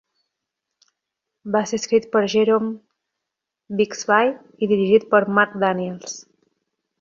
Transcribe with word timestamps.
Va 1.55 1.59
ser 1.71 1.79
escrit 1.81 2.07
per 2.15 2.23
Jerome 2.35 2.71
Bixby 3.83 4.33
i 4.33 4.71
dirigit 4.73 5.07
per 5.13 5.21
Marc 5.37 5.55
Daniels. 5.67 6.19